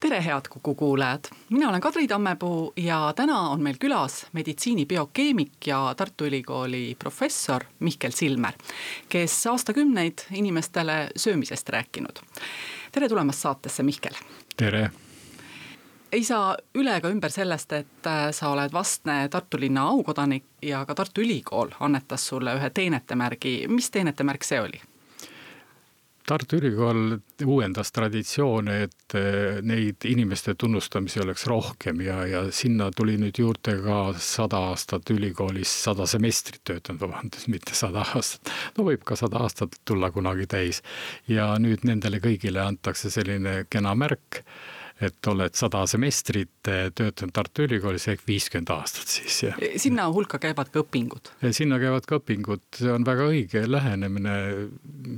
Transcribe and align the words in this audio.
tere, 0.00 0.24
head 0.24 0.48
Kuku 0.50 0.74
kuulajad, 0.74 1.24
mina 1.50 1.68
olen 1.68 1.80
Kadri 1.80 2.08
Tammepuu 2.08 2.72
ja 2.76 3.12
täna 3.16 3.40
on 3.40 3.62
meil 3.62 3.76
külas 3.78 4.26
meditsiinibiokeemik 4.32 5.66
ja 5.66 5.94
Tartu 5.96 6.24
Ülikooli 6.24 6.96
professor 6.98 7.64
Mihkel 7.78 8.10
Silmer, 8.10 8.52
kes 9.08 9.46
aastakümneid 9.46 10.18
inimestele 10.32 11.08
söömisest 11.16 11.68
rääkinud. 11.68 12.22
tere 12.92 13.08
tulemast 13.08 13.38
saatesse, 13.38 13.82
Mihkel. 13.82 14.14
tere 14.56 14.90
ei 16.12 16.24
saa 16.24 16.56
üle 16.74 16.96
ega 16.96 17.08
ümber 17.08 17.30
sellest, 17.30 17.72
et 17.72 18.06
äh, 18.06 18.30
sa 18.34 18.50
oled 18.50 18.72
vastne 18.72 19.28
Tartu 19.28 19.60
linna 19.60 19.84
aukodanik 19.92 20.44
ja 20.62 20.84
ka 20.86 20.94
Tartu 20.94 21.20
Ülikool 21.20 21.70
annetas 21.80 22.26
sulle 22.26 22.54
ühe 22.58 22.70
teenetemärgi, 22.70 23.68
mis 23.68 23.90
teenetemärk 23.90 24.44
see 24.44 24.60
oli? 24.60 24.80
Tartu 26.30 26.60
Ülikool 26.60 27.16
uuendas 27.42 27.90
traditsioone, 27.90 28.76
et 28.86 29.14
eh, 29.18 29.58
neid 29.66 30.04
inimeste 30.06 30.54
tunnustamisi 30.54 31.18
oleks 31.24 31.46
rohkem 31.50 32.04
ja, 32.06 32.20
ja 32.30 32.42
sinna 32.54 32.86
tuli 32.94 33.16
nüüd 33.18 33.40
juurde 33.42 33.74
ka 33.82 33.98
sada 34.22 34.60
aastat 34.70 35.10
ülikoolis, 35.10 35.72
sada 35.88 36.06
semestrit 36.06 36.62
töötanud, 36.70 37.02
vabandust, 37.02 37.50
mitte 37.50 37.74
sada 37.74 38.04
aastat. 38.14 38.52
no 38.76 38.86
võib 38.86 39.02
ka 39.08 39.18
sada 39.18 39.42
aastat 39.42 39.80
tulla 39.84 40.12
kunagi 40.14 40.46
täis 40.50 40.84
ja 41.26 41.50
nüüd 41.58 41.82
nendele 41.88 42.22
kõigile 42.22 42.62
antakse 42.62 43.10
selline 43.10 43.64
kena 43.70 43.96
märk 43.98 44.44
et 45.00 45.28
oled 45.30 45.54
sada 45.56 45.82
semestrit 45.88 46.52
töötanud 46.60 47.32
Tartu 47.34 47.64
Ülikoolis 47.64 48.06
ehk 48.12 48.24
viiskümmend 48.28 48.70
aastat 48.74 49.08
siis 49.08 49.38
ja. 49.46 49.54
sinna 49.80 50.06
hulka 50.12 50.40
käivad 50.42 50.68
ka 50.72 50.82
õpingud? 50.84 51.32
sinna 51.56 51.78
käivad 51.80 52.06
ka 52.08 52.18
õpingud, 52.20 52.62
see 52.76 52.92
on 52.92 53.06
väga 53.06 53.28
õige 53.30 53.64
lähenemine, 53.68 54.34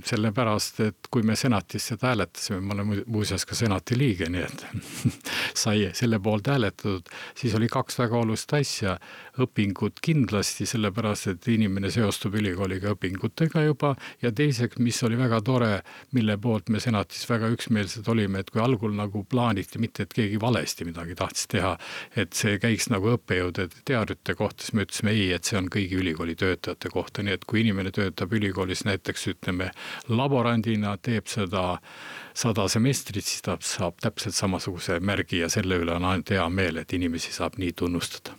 sellepärast 0.06 0.82
et 0.86 1.10
kui 1.12 1.26
me 1.26 1.36
senatis 1.38 1.90
seda 1.92 2.12
hääletasime, 2.12 2.60
ma 2.62 2.76
olen 2.76 3.02
muuseas 3.10 3.46
ka 3.48 3.58
senati 3.58 3.98
liige, 3.98 4.30
nii 4.32 4.46
et 4.46 4.66
sai 5.64 5.90
selle 5.98 6.20
poolt 6.22 6.52
hääletatud, 6.52 7.10
siis 7.38 7.56
oli 7.58 7.70
kaks 7.72 7.98
väga 8.02 8.20
olulist 8.22 8.54
asja, 8.58 8.96
õpingud 9.40 10.00
kindlasti, 10.04 10.66
sellepärast 10.68 11.30
et 11.32 11.48
inimene 11.52 11.90
seostub 11.92 12.34
ülikooliga 12.36 12.92
õpingutega 12.92 13.64
juba 13.64 13.94
ja 14.22 14.32
teiseks, 14.32 14.80
mis 14.82 14.98
oli 15.06 15.16
väga 15.20 15.40
tore, 15.44 15.70
mille 16.12 16.36
poolt 16.42 16.68
me 16.72 16.80
senatis 16.82 17.24
väga 17.30 17.48
üksmeelsed 17.54 18.08
olime, 18.12 18.42
et 18.42 18.50
kui 18.52 18.60
algul 18.62 18.92
nagu 18.96 19.24
plaaniti 19.24 19.80
mitte, 19.82 20.06
et 20.06 20.16
keegi 20.16 20.40
valesti 20.40 20.86
midagi 20.88 21.16
tahtis 21.18 21.48
teha, 21.52 21.74
et 22.16 22.36
see 22.36 22.58
käiks 22.62 22.90
nagu 22.92 23.14
õppejõudude 23.16 23.84
teadrite 23.88 24.36
kohta, 24.38 24.66
siis 24.66 24.76
me 24.76 24.86
ütlesime 24.86 25.16
ei, 25.16 25.30
et 25.36 25.48
see 25.48 25.60
on 25.60 25.70
kõigi 25.72 26.00
ülikooli 26.02 26.36
töötajate 26.38 26.92
kohta, 26.92 27.24
nii 27.24 27.38
et 27.38 27.48
kui 27.48 27.62
inimene 27.64 27.94
töötab 27.94 28.32
ülikoolis 28.36 28.84
näiteks 28.88 29.28
ütleme 29.32 29.72
laborandina, 30.12 30.98
teeb 31.00 31.30
seda 31.30 31.78
sada 32.34 32.68
semestrit, 32.68 33.24
siis 33.24 33.44
ta 33.44 33.56
saab 33.60 34.00
täpselt 34.02 34.36
samasuguse 34.36 35.00
märgi 35.00 35.42
ja 35.42 35.50
selle 35.52 35.80
üle 35.82 35.96
on 35.96 36.08
ainult 36.08 36.32
hea 36.32 36.48
meel, 36.48 36.80
et 36.80 36.92
inimesi 36.96 37.32
saab 37.34 37.58
nii 37.60 37.72
tunnustada. 37.76 38.36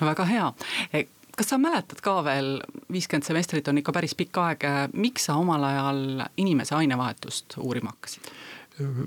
No 0.00 0.08
väga 0.08 0.26
hea 0.28 0.48
e, 0.92 1.06
kas 1.34 1.50
sa 1.50 1.58
mäletad 1.58 2.00
ka 2.04 2.18
veel, 2.26 2.56
viiskümmend 2.92 3.26
semestrit 3.26 3.68
on 3.68 3.80
ikka 3.80 3.94
päris 3.96 4.14
pikk 4.18 4.40
aeg, 4.42 4.66
miks 4.94 5.28
sa 5.28 5.38
omal 5.40 5.64
ajal 5.66 6.26
inimese 6.40 6.76
ainevahetust 6.78 7.58
uurima 7.62 7.94
hakkasid? 7.94 8.32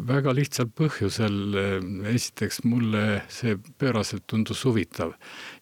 väga 0.08 0.32
lihtsal 0.32 0.70
põhjusel, 0.72 1.58
esiteks 2.08 2.62
mulle 2.64 3.22
see 3.28 3.58
pööraselt 3.80 4.24
tundus 4.28 4.64
huvitav 4.64 5.12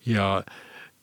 ja 0.05 0.43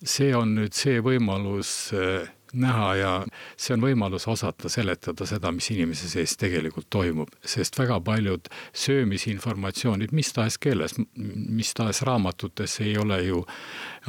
see 0.02 0.30
on 0.36 0.54
nüüd 0.58 0.76
see 0.76 1.00
võimalus 1.02 1.72
äh, 1.94 2.30
näha 2.52 2.88
ja 2.96 3.12
see 3.56 3.74
on 3.76 3.84
võimalus 3.84 4.26
osata 4.30 4.70
seletada 4.72 5.26
seda, 5.28 5.52
mis 5.54 5.70
inimese 5.72 6.08
sees 6.10 6.36
tegelikult 6.40 6.88
toimub, 6.92 7.32
sest 7.44 7.78
väga 7.78 7.98
paljud 8.04 8.48
söömisinformatsioonid 8.84 10.12
mis 10.12 10.32
tahes 10.36 10.58
keeles, 10.62 10.96
mis 11.16 11.72
tahes 11.74 12.02
raamatutes 12.06 12.78
ei 12.84 12.96
ole 13.00 13.20
ju 13.24 13.42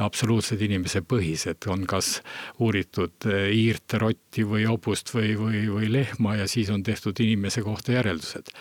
absoluutselt 0.04 0.62
inimese 0.64 1.04
põhised, 1.06 1.68
on 1.70 1.86
kas 1.88 2.18
uuritud 2.62 3.28
eh, 3.30 3.48
hiirt, 3.54 3.96
rotti 4.00 4.44
või 4.48 4.66
hobust 4.68 5.14
või, 5.14 5.34
või, 5.38 5.64
või 5.70 5.90
lehma 5.92 6.36
ja 6.40 6.48
siis 6.50 6.70
on 6.74 6.82
tehtud 6.82 7.20
inimese 7.24 7.62
kohta 7.62 7.96
järeldused. 7.96 8.52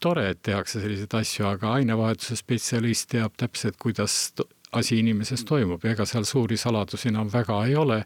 tore, 0.00 0.28
et 0.30 0.42
tehakse 0.42 0.80
selliseid 0.80 1.14
asju, 1.20 1.46
aga 1.48 1.74
ainevahetuse 1.78 2.36
spetsialist 2.40 3.10
teab 3.14 3.36
täpselt, 3.40 3.76
kuidas 3.80 4.32
asi 4.78 4.98
inimeses 4.98 5.44
toimub 5.44 5.84
ega 5.84 6.06
seal 6.08 6.24
suuri 6.28 6.56
saladusi 6.60 7.08
enam 7.08 7.30
väga 7.32 7.60
ei 7.66 7.76
ole. 7.76 8.04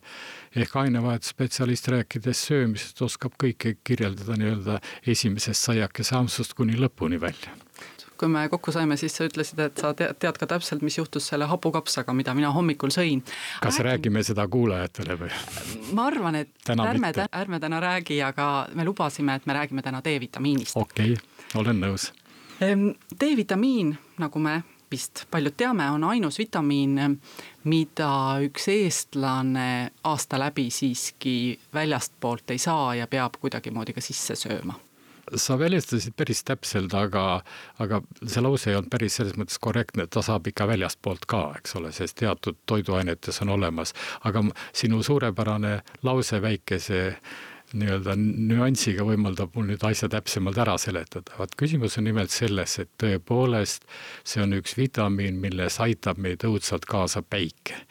ehk 0.56 0.76
ainevahetusspetsialist 0.76 1.88
rääkides 1.88 2.46
söömisest 2.48 3.02
oskab 3.02 3.32
kõike 3.42 3.76
kirjeldada 3.84 4.36
nii-öelda 4.40 4.80
esimesest 5.06 5.70
saiakese 5.70 6.16
ampsust 6.16 6.54
kuni 6.54 6.76
lõpuni 6.76 7.20
välja 7.20 7.56
kui 8.18 8.28
me 8.28 8.48
kokku 8.50 8.72
saime, 8.74 8.96
siis 8.98 9.14
sa 9.16 9.26
ütlesid, 9.28 9.60
et 9.62 9.78
sa 9.78 9.92
tead, 9.94 10.16
tead 10.18 10.38
ka 10.40 10.46
täpselt, 10.50 10.82
mis 10.82 10.96
juhtus 10.98 11.28
selle 11.30 11.46
hapukapsaga, 11.50 12.14
mida 12.16 12.34
mina 12.34 12.50
hommikul 12.54 12.90
sõin. 12.94 13.22
kas 13.62 13.78
Räägi... 13.78 13.86
räägime 13.88 14.22
seda 14.26 14.48
kuulajatele 14.50 15.18
või? 15.20 15.30
ma 15.94 16.08
arvan, 16.10 16.40
et 16.42 16.50
täna 16.66 16.88
ärme, 16.90 17.12
ärme 17.42 17.60
täna 17.62 17.80
räägi, 17.84 18.18
aga 18.26 18.48
me 18.74 18.86
lubasime, 18.88 19.38
et 19.38 19.46
me 19.46 19.54
räägime 19.54 19.82
täna 19.86 20.02
D-vitamiinist. 20.04 20.74
okei 20.76 21.12
okay,, 21.12 21.46
olen 21.62 21.78
nõus. 21.84 22.10
D-vitamiin, 22.58 23.94
nagu 24.18 24.42
me 24.42 24.62
vist 24.90 25.24
paljud 25.30 25.54
teame, 25.56 25.90
on 25.90 26.04
ainus 26.04 26.38
vitamiin, 26.38 27.18
mida 27.68 28.10
üks 28.44 28.68
eestlane 28.72 29.90
aasta 30.04 30.40
läbi 30.40 30.68
siiski 30.70 31.58
väljastpoolt 31.74 32.50
ei 32.50 32.58
saa 32.58 32.94
ja 32.94 33.06
peab 33.06 33.40
kuidagimoodi 33.40 33.96
ka 33.96 34.04
sisse 34.04 34.36
sööma. 34.38 34.78
Sa 35.36 35.58
väljendasid 35.60 36.14
päris 36.16 36.40
täpselt, 36.48 36.94
aga, 36.96 37.42
aga 37.84 38.00
see 38.24 38.40
lause 38.40 38.70
ei 38.70 38.78
olnud 38.78 38.88
päris 38.92 39.18
selles 39.18 39.36
mõttes 39.36 39.60
korrektne, 39.60 40.06
et 40.06 40.12
ta 40.14 40.22
saab 40.24 40.48
ikka 40.48 40.64
väljastpoolt 40.70 41.28
ka, 41.28 41.42
eks 41.58 41.76
ole, 41.76 41.92
sest 41.92 42.16
teatud 42.22 42.56
toiduainetes 42.66 43.42
on 43.44 43.52
olemas, 43.58 43.92
aga 44.24 44.46
sinu 44.72 45.02
suurepärane 45.04 45.74
lause 46.08 46.40
väikese 46.40 47.02
nii-öelda 47.76 48.14
nüansiga 48.18 49.04
võimaldab 49.04 49.54
mul 49.56 49.68
nüüd 49.72 49.82
asja 49.84 50.08
täpsemalt 50.12 50.58
ära 50.62 50.76
seletada. 50.80 51.34
vaat 51.38 51.56
küsimus 51.58 51.98
on 51.98 52.08
nimelt 52.08 52.32
selles, 52.32 52.78
et 52.78 52.90
tõepoolest 53.02 53.84
see 54.24 54.42
on 54.42 54.56
üks 54.56 54.76
vitamiin, 54.78 55.40
milles 55.40 55.80
aitab 55.84 56.18
meid 56.18 56.44
õudselt 56.48 56.88
kaasa 56.88 57.22
päike. 57.22 57.84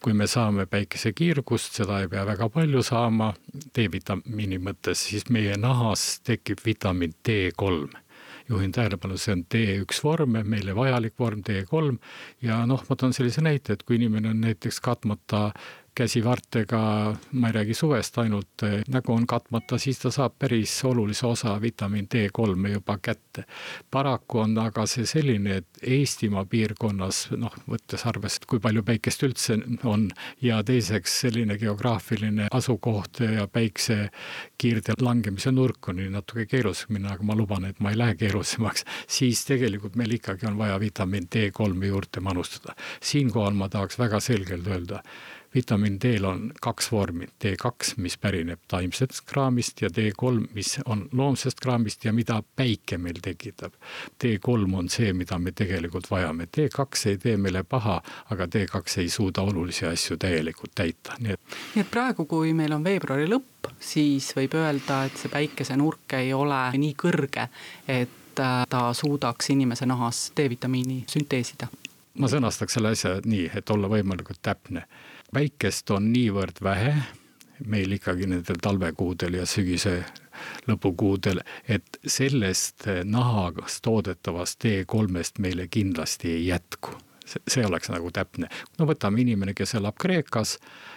kui 0.00 0.14
me 0.16 0.26
saame 0.26 0.64
päikesekiirgust, 0.66 1.74
seda 1.76 2.00
ei 2.00 2.08
pea 2.08 2.24
väga 2.24 2.48
palju 2.48 2.82
saama 2.82 3.34
D-vitamiini 3.76 4.56
mõttes, 4.58 5.02
siis 5.10 5.28
meie 5.28 5.56
nahas 5.60 6.20
tekib 6.24 6.64
vitamiin 6.64 7.12
D3 7.28 8.00
juhin 8.50 8.72
tähelepanu, 8.72 9.18
see 9.18 9.34
on 9.36 9.44
D1 9.54 10.00
vorm, 10.04 10.38
meile 10.48 10.74
vajalik 10.74 11.14
vorm 11.18 11.42
D3 11.46 11.98
ja 12.42 12.64
noh, 12.66 12.82
ma 12.88 12.96
toon 12.98 13.14
sellise 13.14 13.44
näite, 13.46 13.76
et 13.76 13.84
kui 13.86 14.00
inimene 14.00 14.32
on 14.32 14.40
näiteks 14.42 14.80
katmata 14.82 15.50
käsivartega, 15.94 16.80
ma 17.32 17.48
ei 17.48 17.52
räägi 17.52 17.74
suvest 17.74 18.18
ainult, 18.18 18.62
nägu 18.88 19.12
on 19.12 19.26
katmata, 19.26 19.78
siis 19.78 19.98
ta 19.98 20.10
saab 20.10 20.36
päris 20.38 20.72
olulise 20.84 21.26
osa 21.26 21.60
vitamiin 21.60 22.08
D3 22.14 22.72
juba 22.72 22.98
kätte. 23.02 23.44
paraku 23.90 24.38
on 24.38 24.58
aga 24.58 24.86
see 24.86 25.06
selline, 25.06 25.56
et 25.56 25.66
Eestimaa 25.82 26.44
piirkonnas, 26.44 27.30
noh, 27.36 27.54
võttes 27.68 28.04
arvesse, 28.06 28.40
kui 28.46 28.60
palju 28.60 28.82
päikest 28.82 29.22
üldse 29.26 29.58
on 29.84 30.08
ja 30.42 30.62
teiseks 30.64 31.20
selline 31.20 31.58
geograafiline 31.58 32.48
asukoht 32.50 33.20
ja 33.20 33.46
päiksekiirde 33.48 34.98
langemise 35.00 35.52
nurk 35.52 35.88
on 35.88 36.00
nii 36.00 36.10
natuke 36.14 36.46
keeruliseks 36.46 36.90
minna, 36.94 37.14
aga 37.14 37.26
ma 37.26 37.36
luban, 37.36 37.64
et 37.64 37.80
ma 37.80 37.90
ei 37.90 37.98
lähe 37.98 38.14
keerulisemaks, 38.20 38.84
siis 39.08 39.44
tegelikult 39.48 39.96
meil 39.96 40.14
ikkagi 40.20 40.46
on 40.46 40.58
vaja 40.58 40.80
vitamiin 40.80 41.28
D3 41.34 41.90
juurde 41.92 42.20
manustada. 42.20 42.74
siinkohal 43.02 43.54
ma 43.54 43.68
tahaks 43.68 43.98
väga 43.98 44.20
selgelt 44.20 44.66
öelda, 44.66 45.02
vitamiin 45.54 45.98
D-l 46.00 46.24
on 46.24 46.52
kaks 46.62 46.92
vormi, 46.92 47.26
D2, 47.44 47.94
mis 47.96 48.16
pärineb 48.18 48.60
taimsest 48.68 49.20
kraamist 49.26 49.82
ja 49.82 49.88
D3, 49.88 50.46
mis 50.54 50.78
on 50.84 51.08
loomsest 51.12 51.60
kraamist 51.60 52.04
ja 52.04 52.12
mida 52.12 52.42
päike 52.56 52.98
meil 52.98 53.18
tekitab. 53.22 53.74
D3 54.24 54.76
on 54.78 54.88
see, 54.88 55.12
mida 55.12 55.38
me 55.38 55.52
tegelikult 55.52 56.10
vajame, 56.10 56.46
D2 56.56 57.08
ei 57.10 57.18
tee 57.18 57.36
meile 57.36 57.64
paha, 57.64 58.00
aga 58.30 58.46
D2 58.46 59.00
ei 59.02 59.08
suuda 59.08 59.42
olulisi 59.42 59.86
asju 59.86 60.16
täielikult 60.16 60.74
täita, 60.74 61.18
nii 61.18 61.34
et. 61.34 61.58
nii 61.74 61.84
et 61.84 61.90
praegu, 61.90 62.26
kui 62.30 62.54
meil 62.54 62.72
on 62.76 62.84
veebruari 62.84 63.26
lõpp, 63.30 63.72
siis 63.80 64.30
võib 64.36 64.54
öelda, 64.60 65.04
et 65.10 65.18
see 65.18 65.32
päikesenurk 65.32 66.18
ei 66.20 66.32
ole 66.34 66.62
nii 66.78 66.94
kõrge, 66.98 67.50
et 67.88 68.38
äh, 68.38 68.64
ta 68.70 68.88
suudaks 68.94 69.50
inimese 69.50 69.86
nahas 69.90 70.28
D-vitamiini 70.36 71.04
sünteesida 71.10 71.70
ma 72.20 72.28
sõnastaks 72.28 72.74
selle 72.76 72.90
asja 72.94 73.18
nii, 73.24 73.46
et 73.56 73.70
olla 73.70 73.88
võimalikult 73.88 74.40
täpne 74.42 74.84
päikest 75.32 75.90
on 75.90 76.12
niivõrd 76.12 76.62
vähe, 76.62 76.94
meil 77.66 77.92
ikkagi 77.92 78.26
nendel 78.30 78.58
talvekuudel 78.62 79.40
ja 79.40 79.46
sügise 79.46 80.00
lõpukuudel, 80.68 81.42
et 81.68 82.00
sellest 82.06 82.88
nahast 83.04 83.82
toodetavast 83.84 84.64
D3-st 84.64 85.38
meile 85.38 85.68
kindlasti 85.68 86.32
ei 86.38 86.46
jätku 86.46 86.96
see 87.48 87.66
oleks 87.66 87.90
nagu 87.90 88.10
täpne. 88.10 88.48
no 88.78 88.86
võtame 88.88 89.22
inimene, 89.22 89.54
kes 89.54 89.76
elab 89.78 89.98
Kreekas, 90.00 90.56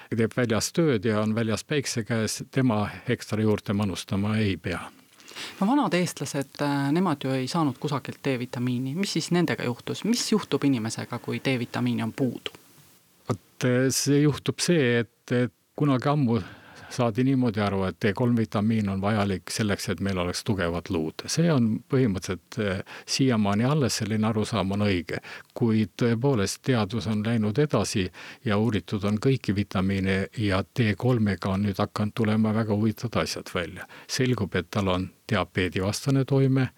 teeb 0.10 0.34
väljas 0.38 0.72
tööd 0.74 1.06
ja 1.06 1.22
on 1.22 1.36
väljas 1.36 1.64
päikse 1.64 2.04
käes, 2.08 2.42
tema 2.52 2.88
ekstra 3.08 3.42
juurde 3.42 3.74
manustama 3.74 4.38
ei 4.38 4.58
pea 4.58 4.82
no 5.60 5.68
vanad 5.68 5.94
eestlased, 5.98 6.60
äh, 6.62 6.92
nemad 6.94 7.24
ju 7.24 7.32
ei 7.34 7.48
saanud 7.48 7.78
kusagilt 7.82 8.20
D-vitamiini, 8.26 8.96
mis 8.96 9.14
siis 9.18 9.32
nendega 9.34 9.66
juhtus, 9.66 10.04
mis 10.04 10.26
juhtub 10.32 10.64
inimesega, 10.64 11.20
kui 11.20 11.42
D-vitamiini 11.46 12.04
on 12.06 12.14
puudu? 12.14 12.63
Vot 13.54 13.70
äh, 13.70 13.90
see 13.90 14.24
juhtub 14.24 14.60
see, 14.60 15.00
et, 15.04 15.32
et 15.32 15.54
kunagi 15.76 16.10
ammu 16.10 16.42
saadi 16.94 17.24
niimoodi 17.26 17.62
aru, 17.62 17.84
et 17.88 17.98
D3 17.98 18.36
vitamiin 18.38 18.90
on 18.90 19.02
vajalik 19.02 19.50
selleks, 19.50 19.90
et 19.90 20.00
meil 20.00 20.18
oleks 20.18 20.44
tugevad 20.44 20.92
luud. 20.94 21.24
see 21.26 21.50
on 21.52 21.80
põhimõtteliselt 21.90 22.58
eh, 22.62 22.84
siiamaani 23.06 23.66
alles, 23.66 23.98
selline 23.98 24.28
arusaam 24.30 24.76
on 24.76 24.86
õige. 24.86 25.18
kuid 25.54 25.96
tõepoolest 25.98 26.62
teadus 26.62 27.08
on 27.08 27.24
läinud 27.26 27.58
edasi 27.58 28.12
ja 28.46 28.58
uuritud 28.58 29.04
on 29.04 29.18
kõiki 29.18 29.56
vitamiine 29.56 30.28
ja 30.38 30.62
D3-ga 30.62 31.50
on 31.50 31.66
nüüd 31.66 31.82
hakanud 31.82 32.14
tulema 32.14 32.54
väga 32.54 32.76
huvitavad 32.76 33.24
asjad 33.24 33.50
välja. 33.56 33.88
selgub, 34.08 34.56
et 34.56 34.70
tal 34.70 34.88
on 34.88 35.10
diabeedivastane 35.30 36.26
toime, 36.26 36.70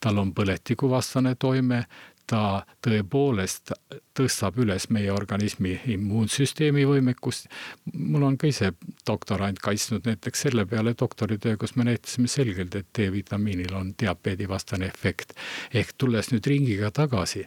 tal 0.00 0.18
on 0.18 0.30
põletikuvastane 0.34 1.34
toime, 1.34 1.84
ta 2.26 2.64
tõepoolest 2.84 3.72
tõstab 4.16 4.56
üles 4.62 4.86
meie 4.94 5.12
organismi 5.12 5.74
immuunsüsteemi 5.94 6.84
võimekust. 6.88 7.48
mul 7.92 8.22
on 8.22 8.38
ka 8.38 8.48
ise 8.48 8.72
doktorant 9.06 9.58
kaitsnud 9.58 10.06
näiteks 10.08 10.46
selle 10.46 10.64
peale 10.66 10.94
doktoritöö, 11.00 11.56
kus 11.56 11.76
me 11.76 11.84
näitasime 11.84 12.28
selgelt, 12.28 12.74
et 12.74 12.86
D-vitamiinil 12.98 13.74
on 13.74 13.94
diabeedivastane 14.00 14.86
efekt. 14.86 15.32
ehk 15.74 15.92
tulles 15.98 16.30
nüüd 16.32 16.46
ringiga 16.46 16.90
tagasi, 16.90 17.44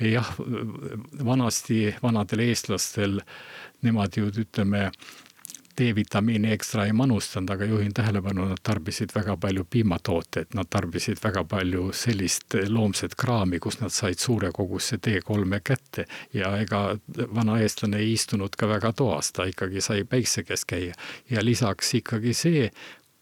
jah, 0.00 0.34
vanasti 1.24 1.94
vanadel 2.02 2.48
eestlastel 2.48 3.20
nemad 3.82 4.16
ju 4.16 4.26
ütleme 4.26 4.90
D-vitamiini 5.78 6.52
ekstra 6.52 6.86
ei 6.86 6.92
manustanud, 6.92 7.50
aga 7.54 7.68
juhin 7.68 7.94
tähelepanu, 7.94 8.48
nad 8.50 8.62
tarbisid 8.62 9.12
väga 9.14 9.36
palju 9.40 9.64
piimatooteid, 9.70 10.54
nad 10.58 10.70
tarbisid 10.70 11.20
väga 11.24 11.44
palju 11.48 11.92
sellist 11.94 12.56
loomset 12.68 13.14
kraami, 13.18 13.60
kus 13.62 13.80
nad 13.80 13.94
said 13.94 14.18
suure 14.18 14.50
koguse 14.52 14.98
D3-e 15.06 15.60
kätte. 15.64 16.06
ja 16.34 16.56
ega 16.58 16.98
vana 17.34 17.58
eestlane 17.62 17.98
ei 17.98 18.12
istunud 18.12 18.56
ka 18.56 18.68
väga 18.68 18.92
toas, 18.92 19.32
ta 19.32 19.46
ikkagi 19.48 19.80
sai 19.80 20.04
päikse 20.04 20.42
käes 20.42 20.64
käia 20.64 20.94
ja 21.30 21.44
lisaks 21.44 21.94
ikkagi 21.94 22.34
see, 22.34 22.70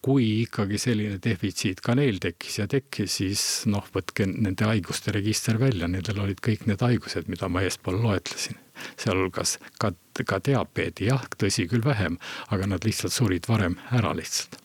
kui 0.01 0.27
ikkagi 0.43 0.77
selline 0.79 1.17
defitsiit 1.23 1.81
ka 1.83 1.95
neil 1.97 2.19
tekkis 2.21 2.59
ja 2.59 2.67
tekkis, 2.69 3.17
siis 3.19 3.43
noh, 3.69 3.85
võtke 3.93 4.27
nende 4.29 4.67
haiguste 4.69 5.11
register 5.15 5.59
välja, 5.59 5.89
nendel 5.89 6.21
olid 6.23 6.41
kõik 6.43 6.67
need 6.69 6.83
haigused, 6.85 7.27
mida 7.31 7.49
ma 7.49 7.63
eespool 7.65 7.99
loetlesin 8.03 8.59
sealhulgas 8.99 9.57
ka, 9.81 9.91
ka 10.25 10.39
diabeedi, 10.45 11.09
jah, 11.09 11.23
tõsi 11.39 11.67
küll 11.69 11.85
vähem, 11.85 12.17
aga 12.53 12.69
nad 12.69 12.85
lihtsalt 12.85 13.13
surid 13.13 13.49
varem 13.49 13.77
ära 13.91 14.13
lihtsalt. 14.17 14.59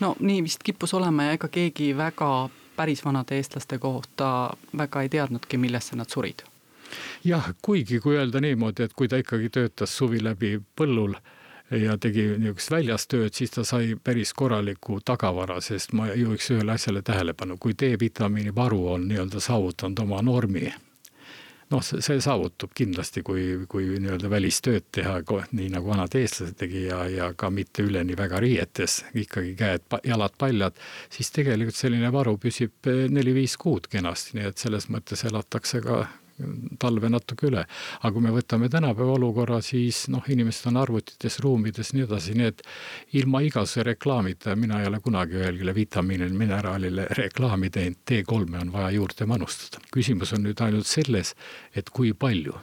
no 0.00 0.14
nii 0.20 0.42
vist 0.46 0.64
kippus 0.64 0.94
olema 0.96 1.28
ja 1.28 1.36
ega 1.36 1.48
keegi 1.52 1.92
väga 1.96 2.30
päris 2.76 3.04
vanade 3.04 3.36
eestlaste 3.36 3.78
kohta 3.78 4.50
väga 4.76 5.02
ei 5.02 5.08
teadnudki, 5.12 5.58
millesse 5.58 5.96
nad 5.96 6.08
surid. 6.08 6.42
jah, 7.24 7.52
kuigi 7.62 8.00
kui 8.00 8.16
öelda 8.16 8.40
niimoodi, 8.40 8.82
et 8.82 8.96
kui 8.96 9.08
ta 9.08 9.20
ikkagi 9.20 9.50
töötas 9.50 9.96
suvi 9.96 10.22
läbi 10.24 10.56
põllul 10.76 11.14
ja 11.70 11.96
tegi 11.98 12.26
niisugust 12.34 12.70
väljas 12.70 13.06
tööd, 13.06 13.34
siis 13.34 13.54
ta 13.54 13.64
sai 13.64 13.94
päris 14.04 14.34
korraliku 14.34 15.00
tagavara, 15.04 15.60
sest 15.62 15.94
ma 15.94 16.10
juhiks 16.14 16.50
ühele 16.54 16.74
asjale 16.74 17.02
tähelepanu, 17.06 17.58
kui 17.60 17.76
D-vitamiini 17.78 18.54
varu 18.54 18.86
on 18.94 19.08
nii-öelda 19.10 19.40
saavutanud 19.40 20.06
oma 20.06 20.22
normi 20.22 20.70
noh, 21.70 21.82
see 21.86 22.18
saavutub 22.22 22.72
kindlasti, 22.76 23.22
kui, 23.26 23.44
kui 23.70 23.86
nii-öelda 24.02 24.30
välistööd 24.32 24.88
teha, 24.94 25.20
nii 25.54 25.68
nagu 25.72 25.92
vanad 25.92 26.14
eestlased 26.18 26.58
tegi 26.58 26.86
ja, 26.88 27.04
ja 27.10 27.30
ka 27.38 27.50
mitte 27.54 27.84
üleni 27.86 28.16
väga 28.18 28.40
riietes, 28.42 29.00
ikkagi 29.14 29.54
käed, 29.58 29.86
jalad 30.06 30.34
paljad, 30.40 30.78
siis 31.12 31.30
tegelikult 31.34 31.78
selline 31.78 32.10
varu 32.14 32.36
püsib 32.42 32.90
neli-viis 33.14 33.56
kuud 33.60 33.86
kenasti, 33.92 34.38
nii 34.38 34.50
et 34.50 34.62
selles 34.62 34.90
mõttes 34.90 35.24
elatakse 35.30 35.82
ka 35.84 36.02
talve 36.80 37.10
natuke 37.12 37.48
üle. 37.50 37.64
aga 38.00 38.12
kui 38.14 38.24
me 38.24 38.32
võtame 38.34 38.70
tänapäeva 38.72 39.16
olukorra, 39.18 39.60
siis 39.64 40.06
noh, 40.12 40.24
inimesed 40.28 40.70
on 40.70 40.80
arvutites, 40.80 41.38
ruumides, 41.44 41.92
nii 41.94 42.06
edasi, 42.06 42.34
nii 42.38 42.50
et 42.52 42.62
ilma 43.20 43.42
igasuguse 43.46 43.86
reklaamita, 43.92 44.56
mina 44.56 44.80
ei 44.80 44.88
ole 44.88 45.00
kunagi 45.04 45.38
ühelegi 45.40 45.74
vitamiinile, 45.74 46.34
mineraalile 46.36 47.06
reklaami 47.18 47.70
teinud, 47.70 48.02
T3-e 48.08 48.60
on 48.64 48.72
vaja 48.72 48.90
juurde 48.96 49.26
manustada. 49.26 49.82
küsimus 49.94 50.34
on 50.36 50.44
nüüd 50.46 50.60
ainult 50.64 50.86
selles, 50.86 51.34
et 51.76 51.90
kui 51.90 52.12
palju 52.12 52.58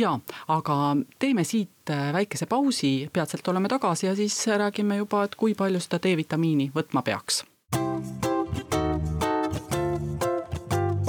ja, 0.00 0.18
aga 0.48 0.96
teeme 1.18 1.44
siit 1.44 1.90
äh, 1.90 2.10
väikese 2.12 2.46
pausi, 2.46 3.10
peatselt 3.12 3.48
oleme 3.48 3.68
tagasi 3.68 4.06
ja 4.06 4.16
siis 4.16 4.46
räägime 4.46 4.96
juba, 4.96 5.24
et 5.24 5.34
kui 5.34 5.54
palju 5.54 5.80
seda 5.80 6.00
D-vitamiini 6.02 6.70
võtma 6.74 7.04
peaks. 7.04 7.44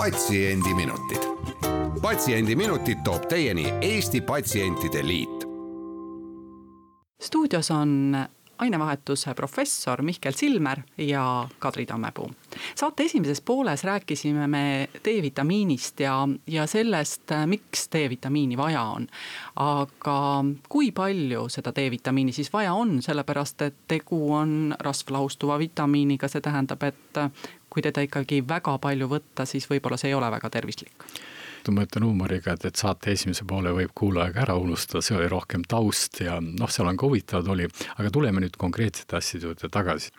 patsiendiminutid 0.02 1.31
patsiendiminutid 2.02 2.98
toob 3.04 3.28
teieni 3.30 3.74
Eesti 3.82 4.22
Patsientide 4.22 5.08
Liit. 5.08 5.46
stuudios 7.22 7.72
on 7.72 8.18
ainevahetuse 8.58 9.34
professor 9.34 10.02
Mihkel 10.02 10.34
Silmer 10.34 10.80
ja 10.98 11.48
Kadri 11.60 11.86
Tammepuu. 11.86 12.32
saate 12.76 13.04
esimeses 13.04 13.42
pooles 13.42 13.84
rääkisime 13.84 14.48
me 14.48 14.90
D-vitamiinist 15.06 16.00
ja, 16.00 16.28
ja 16.48 16.66
sellest, 16.68 17.22
miks 17.46 17.90
D-vitamiini 17.94 18.58
vaja 18.58 18.82
on. 18.82 19.08
aga 19.56 20.46
kui 20.70 20.92
palju 20.92 21.50
seda 21.50 21.72
D-vitamiini 21.76 22.32
siis 22.32 22.54
vaja 22.54 22.74
on, 22.74 23.02
sellepärast 23.02 23.62
et 23.62 23.76
tegu 23.88 24.34
on 24.34 24.76
rasvlahustuva 24.80 25.60
vitamiiniga, 25.60 26.28
see 26.28 26.42
tähendab, 26.42 26.84
et 26.84 27.22
kui 27.70 27.82
teda 27.82 28.02
ikkagi 28.02 28.42
väga 28.48 28.78
palju 28.78 29.08
võtta, 29.08 29.46
siis 29.46 29.70
võib-olla 29.70 29.98
see 30.02 30.10
ei 30.10 30.18
ole 30.18 30.32
väga 30.32 30.50
tervislik 30.50 31.06
ma 31.70 31.86
ütlen 31.86 32.08
huumoriga, 32.08 32.56
et, 32.56 32.66
et 32.66 32.80
saate 32.80 33.14
esimese 33.14 33.46
poole 33.48 33.74
võib 33.76 33.94
kuulajaga 33.98 34.48
ära 34.48 34.56
unustada, 34.58 35.04
see 35.06 35.18
oli 35.18 35.30
rohkem 35.32 35.66
taust 35.70 36.24
ja 36.26 36.40
noh, 36.42 36.72
seal 36.72 36.90
on 36.90 36.98
ka 36.98 37.10
huvitavad 37.10 37.52
oli, 37.54 37.68
aga 37.98 38.14
tuleme 38.14 38.42
nüüd 38.42 38.58
konkreetsete 38.58 39.20
asjade 39.20 39.50
juurde 39.50 39.70
tagasi 39.72 40.12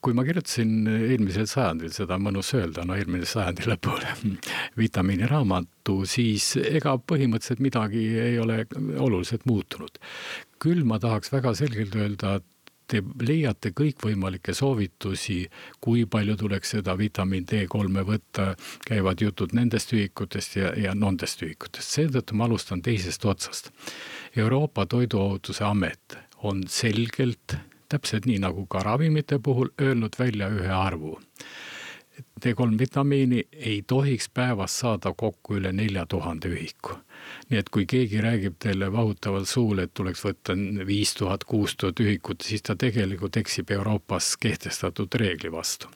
kui 0.00 0.14
ma 0.16 0.24
kirjutasin 0.24 0.88
eelmisel 0.88 1.44
sajandil, 1.48 1.92
seda 1.92 2.16
on 2.16 2.24
mõnus 2.24 2.54
öelda, 2.56 2.86
no 2.88 2.96
eelmise 2.96 3.28
sajandi 3.34 3.66
lõpul, 3.68 4.00
vitamiiniraamatu, 4.80 5.98
siis 6.08 6.54
ega 6.62 6.96
põhimõtteliselt 6.98 7.60
midagi 7.64 8.06
ei 8.22 8.38
ole 8.40 8.64
oluliselt 8.96 9.44
muutunud. 9.48 10.00
küll 10.60 10.84
ma 10.84 10.98
tahaks 11.00 11.32
väga 11.32 11.54
selgelt 11.56 11.94
öelda, 11.96 12.34
et 12.40 12.46
te 12.90 13.02
leiate 13.26 13.72
kõikvõimalikke 13.76 14.54
soovitusi, 14.56 15.44
kui 15.80 16.04
palju 16.10 16.36
tuleks 16.40 16.74
seda 16.76 16.96
vitamiin 16.98 17.46
D3-e 17.48 18.04
võtta, 18.06 18.50
käivad 18.86 19.22
jutud 19.22 19.54
nendest 19.56 19.94
ühikutest 19.96 20.58
ja, 20.58 20.72
ja 20.76 20.94
nendest 20.98 21.42
ühikutest, 21.46 21.96
seetõttu 21.96 22.38
ma 22.38 22.48
alustan 22.50 22.82
teisest 22.82 23.24
otsast. 23.24 23.70
Euroopa 24.36 24.86
Toiduohutuse 24.86 25.64
Amet 25.64 26.18
on 26.42 26.64
selgelt, 26.68 27.56
täpselt 27.90 28.26
nii 28.26 28.38
nagu 28.42 28.66
ka 28.70 28.84
ravimite 28.86 29.38
puhul, 29.42 29.72
öelnud 29.80 30.18
välja 30.18 30.50
ühe 30.54 30.72
arvu 30.74 31.18
D3 32.44 32.78
vitamiini 32.78 33.44
ei 33.52 33.82
tohiks 33.86 34.28
päevas 34.34 34.78
saada 34.80 35.12
kokku 35.16 35.56
üle 35.58 35.72
nelja 35.72 36.06
tuhande 36.06 36.48
ühiku. 36.48 36.98
nii 37.50 37.58
et 37.60 37.68
kui 37.68 37.84
keegi 37.86 38.20
räägib 38.24 38.54
teile 38.58 38.92
vahutaval 38.92 39.44
suul, 39.44 39.78
et 39.78 39.92
tuleks 39.94 40.22
võtta 40.24 40.54
viis 40.86 41.12
tuhat, 41.14 41.44
kuus 41.44 41.76
tuhat 41.76 42.00
ühikut, 42.00 42.40
siis 42.42 42.62
ta 42.62 42.76
tegelikult 42.76 43.36
eksib 43.36 43.70
Euroopas 43.70 44.36
kehtestatud 44.36 45.14
reegli 45.14 45.52
vastu. 45.52 45.88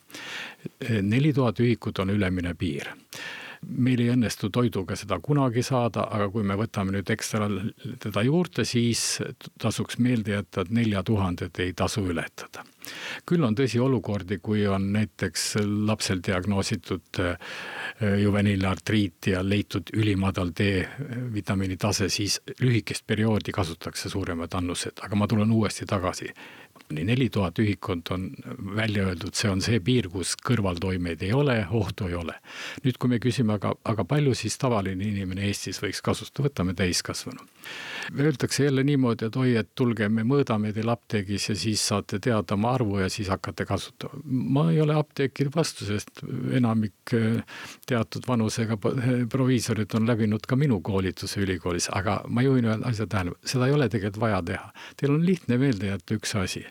neli 1.03 1.33
tuhat 1.33 1.61
ühikut 1.61 1.99
on 1.99 2.11
ülemine 2.11 2.55
piir 2.55 2.93
meil 3.69 4.01
ei 4.01 4.11
õnnestu 4.13 4.51
toiduga 4.53 4.97
seda 4.99 5.19
kunagi 5.23 5.63
saada, 5.65 6.09
aga 6.11 6.29
kui 6.33 6.45
me 6.47 6.57
võtame 6.59 6.95
nüüd 6.97 7.11
ekstra 7.11 7.49
teda 8.03 8.25
juurde, 8.27 8.65
siis 8.69 9.23
tasuks 9.61 9.99
meelde 9.99 10.37
jätta, 10.37 10.65
et 10.65 10.73
nelja 10.75 11.03
tuhandet 11.07 11.61
ei 11.65 11.73
tasu 11.77 12.05
ületada. 12.11 12.65
Küll 13.27 13.45
on 13.45 13.57
tõsi 13.57 13.81
olukordi, 13.81 14.39
kui 14.43 14.67
on 14.67 14.91
näiteks 14.95 15.55
lapsel 15.89 16.21
diagnoositud 16.25 17.21
äh, 17.23 17.55
juveniilartriit 18.23 19.31
ja 19.33 19.43
leitud 19.45 19.93
ülimadal 19.97 20.53
D-vitamiini 20.59 21.77
tase, 21.81 22.09
siis 22.09 22.41
lühikest 22.61 23.07
perioodi 23.07 23.53
kasutatakse 23.55 24.11
suuremad 24.13 24.55
annused, 24.55 25.01
aga 25.03 25.17
ma 25.17 25.29
tulen 25.31 25.53
uuesti 25.53 25.87
tagasi. 25.87 26.33
neli 26.91 27.31
tuhat 27.31 27.59
ühikut 27.59 28.11
on 28.11 28.31
välja 28.77 29.07
öeldud, 29.07 29.35
see 29.35 29.49
on 29.51 29.61
see 29.63 29.79
piir, 29.81 30.09
kus 30.13 30.35
kõrvaltoimeid 30.37 31.23
ei 31.23 31.33
ole, 31.33 31.67
ohtu 31.71 32.09
ei 32.09 32.15
ole. 32.15 32.35
nüüd, 32.85 32.99
kui 32.99 33.09
me 33.09 33.19
küsime, 33.19 33.55
aga, 33.55 33.75
aga 33.85 34.05
palju 34.05 34.35
siis 34.35 34.59
tavaline 34.59 35.05
inimene 35.05 35.47
Eestis 35.47 35.81
võiks 35.83 36.03
kasutada, 36.03 36.49
võtame 36.49 36.75
täiskasvanu. 36.75 37.47
Öeldakse 38.19 38.65
jälle 38.65 38.85
niimoodi, 38.85 39.27
et 39.27 39.37
oi, 39.37 39.57
et 39.57 39.71
tulge, 39.75 40.09
me 40.09 40.27
mõõdame 40.29 40.73
teil 40.75 40.91
apteegis 40.91 41.49
ja 41.49 41.57
siis 41.57 41.87
saate 41.89 42.19
teada 42.19 42.55
oma 42.55 42.74
arvu 42.75 42.99
ja 43.03 43.09
siis 43.13 43.31
hakkate 43.33 43.65
kasutama. 43.69 44.21
ma 44.25 44.69
ei 44.73 44.81
ole 44.81 44.97
apteekide 44.99 45.51
vastu, 45.55 45.87
sest 45.89 46.25
enamik 46.53 47.15
eh, 47.17 47.41
teatud 47.87 48.29
vanusega 48.29 48.79
proviisorid 49.31 49.95
on 49.95 50.07
läbinud 50.11 50.47
ka 50.49 50.57
minu 50.57 50.81
koolituse 50.85 51.41
ülikoolis, 51.45 51.89
aga 51.93 52.21
ma 52.29 52.43
juhin 52.43 52.69
ühe 52.69 52.79
asja 52.91 53.07
tähelepanu, 53.07 53.41
seda 53.55 53.69
ei 53.69 53.77
ole 53.77 53.89
tegelikult 53.89 54.21
vaja 54.21 54.43
teha. 54.53 54.71
Teil 55.01 55.15
on 55.15 55.27
lihtne 55.27 55.59
meelde 55.59 55.93
jätta 55.93 56.19
üks 56.19 56.35
asi 56.39 56.65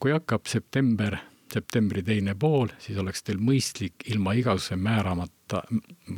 kui 0.00 0.12
hakkab 0.12 0.48
september, 0.50 1.16
septembri 1.52 2.02
teine 2.04 2.34
pool, 2.38 2.70
siis 2.82 2.98
oleks 3.00 3.24
teil 3.26 3.40
mõistlik 3.42 4.06
ilma 4.12 4.34
igasuguse 4.36 4.76
määramata 4.80 5.62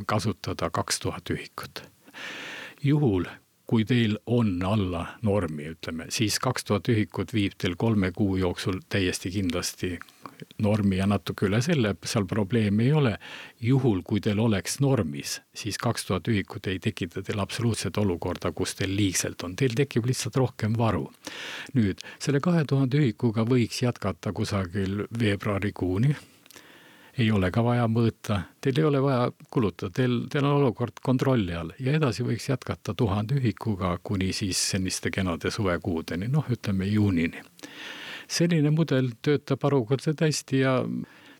kasutada 0.09 0.69
kaks 0.73 0.99
tuhat 1.05 1.31
ühikut. 1.35 1.83
juhul, 2.83 3.25
kui 3.69 3.85
teil 3.85 4.15
on 4.25 4.55
alla 4.65 5.03
normi, 5.21 5.67
ütleme, 5.75 6.07
siis 6.09 6.39
kaks 6.41 6.65
tuhat 6.65 6.89
ühikut 6.89 7.35
viib 7.35 7.53
teil 7.61 7.75
kolme 7.77 8.09
kuu 8.15 8.39
jooksul 8.41 8.79
täiesti 8.89 9.29
kindlasti 9.29 9.91
normi 10.63 10.97
ja 10.97 11.05
natuke 11.09 11.45
üle 11.45 11.59
selle, 11.61 11.91
seal 12.07 12.25
probleemi 12.25 12.87
ei 12.87 12.93
ole. 12.97 13.11
juhul, 13.61 14.01
kui 14.07 14.21
teil 14.23 14.39
oleks 14.39 14.79
normis, 14.79 15.35
siis 15.53 15.77
kaks 15.77 16.07
tuhat 16.07 16.27
ühikut 16.31 16.67
ei 16.71 16.79
tekita 16.79 17.21
teil 17.21 17.43
absoluutset 17.43 17.97
olukorda, 18.01 18.51
kus 18.55 18.73
teil 18.79 18.95
liigselt 18.95 19.43
on, 19.43 19.55
teil 19.59 19.75
tekib 19.77 20.09
lihtsalt 20.09 20.41
rohkem 20.41 20.77
varu. 20.77 21.05
nüüd 21.77 22.01
selle 22.17 22.41
kahe 22.41 22.65
tuhande 22.65 22.97
ühikuga 22.97 23.45
võiks 23.45 23.83
jätkata 23.83 24.33
kusagil 24.33 25.05
veebruarikuuni 25.19 26.15
ei 27.19 27.31
ole 27.31 27.49
ka 27.51 27.63
vaja 27.63 27.85
mõõta, 27.91 28.39
teil 28.63 28.79
ei 28.79 28.85
ole 28.87 29.01
vaja 29.03 29.29
kulutada, 29.51 29.91
teil, 29.95 30.21
teil 30.31 30.45
on 30.47 30.59
olukord 30.61 31.01
kontrolli 31.03 31.55
all 31.57 31.73
ja 31.79 31.95
edasi 31.97 32.23
võiks 32.23 32.49
jätkata 32.49 32.95
tuhande 32.97 33.39
ühikuga 33.39 33.97
kuni 34.03 34.31
siis 34.35 34.61
selliste 34.73 35.11
kenade 35.11 35.51
suvekuudeni, 35.51 36.29
noh, 36.31 36.47
ütleme 36.51 36.87
juunini. 36.87 37.43
Selline 38.29 38.71
mudel 38.71 39.11
töötab 39.25 39.63
harukordselt 39.65 40.21
hästi 40.21 40.61
ja 40.61 40.75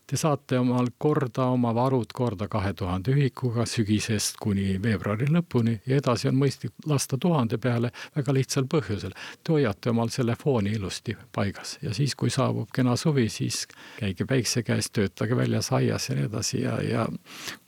te 0.10 0.18
saate 0.18 0.58
omal 0.58 0.88
korda 0.98 1.46
oma 1.54 1.70
varud 1.75 2.10
korda 2.18 2.48
kahe 2.50 2.72
tuhande 2.74 3.13
ühikuga 3.13 3.66
sügisest 3.70 4.39
kuni 4.42 4.80
veebruari 4.82 5.28
lõpuni 5.30 5.75
ja 5.86 6.00
edasi 6.01 6.32
on 6.32 6.39
mõistlik 6.39 6.74
lasta 6.89 7.20
tuhande 7.22 7.60
peale 7.62 7.92
väga 8.16 8.34
lihtsal 8.34 8.66
põhjusel. 8.72 9.13
Te 9.44 9.54
hoiate 9.54 9.92
omal 9.94 10.10
selle 10.13 10.34
fooni 10.39 10.74
ilusti 10.80 11.13
paigas 11.36 11.78
ja 11.86 11.94
siis, 11.94 12.16
kui 12.18 12.34
saabub 12.34 12.72
kena 12.74 12.96
suvi, 12.98 13.28
siis 13.30 13.68
käige 14.00 14.25
päikse 14.30 14.63
käes, 14.66 14.89
töötage 14.89 15.38
väljas 15.38 15.70
aias 15.78 16.10
ja 16.10 16.18
nii 16.18 16.30
edasi 16.32 16.63
ja, 16.63 16.80
ja 16.82 17.06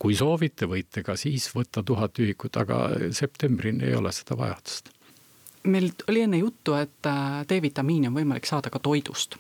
kui 0.01 0.17
soovite, 0.17 0.69
võite 0.71 1.05
ka 1.05 1.17
siis 1.19 1.45
võtta 1.53 1.85
tuhat 1.85 2.17
ühikut, 2.25 2.57
aga 2.57 2.87
septembrini 3.13 3.91
ei 3.91 3.99
ole 3.99 4.13
seda 4.15 4.39
vajadust 4.39 4.89
meil 5.63 5.91
oli 6.09 6.21
enne 6.21 6.37
juttu, 6.37 6.73
et 6.73 7.05
äh, 7.05 7.41
D-vitamiini 7.49 8.07
on 8.07 8.15
võimalik 8.15 8.45
saada 8.45 8.69
ka 8.69 8.79
toidust. 8.79 9.35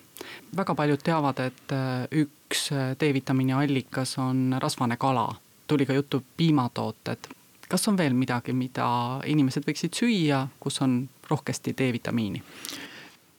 väga 0.57 0.75
paljud 0.75 1.01
teavad, 1.03 1.39
et 1.39 1.73
äh, 1.73 2.07
üks 2.11 2.71
äh, 2.71 2.95
D-vitamiini 2.99 3.53
allikas 3.53 4.17
on 4.17 4.55
rasvane 4.59 4.97
kala, 4.97 5.35
tuli 5.67 5.85
ka 5.85 5.93
juttu 5.93 6.23
piimatooted. 6.37 7.27
kas 7.69 7.87
on 7.87 7.97
veel 7.97 8.13
midagi, 8.13 8.53
mida 8.53 9.21
inimesed 9.25 9.63
võiksid 9.65 9.95
süüa, 9.95 10.47
kus 10.59 10.81
on 10.81 11.09
rohkesti 11.29 11.73
D-vitamiini? 11.77 12.43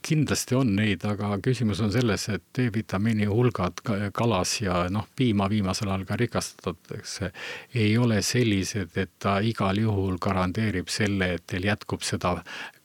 Kindlasti 0.03 0.57
on 0.59 0.75
neid, 0.77 1.05
aga 1.09 1.37
küsimus 1.43 1.81
on 1.85 1.93
selles, 1.95 2.27
et 2.33 2.45
D-vitamiini 2.57 3.29
hulgad 3.31 3.83
kalas 4.15 4.57
ja 4.61 4.85
noh, 4.93 5.07
piima 5.17 5.49
viimasel 5.51 5.91
ajal 5.93 6.07
ka 6.09 6.19
rikastatakse, 6.21 7.33
ei 7.75 7.97
ole 7.99 8.21
sellised, 8.27 8.97
et 8.99 9.15
ta 9.23 9.39
igal 9.41 9.79
juhul 9.79 10.19
garanteerib 10.23 10.91
selle, 10.93 11.35
et 11.37 11.47
teil 11.47 11.71
jätkub 11.71 12.05
seda 12.07 12.37